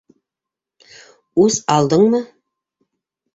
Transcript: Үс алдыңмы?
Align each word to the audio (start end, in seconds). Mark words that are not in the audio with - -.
Үс 1.43 1.59
алдыңмы? 1.75 2.23